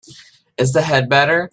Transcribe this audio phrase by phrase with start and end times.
[0.57, 1.49] Is the head better?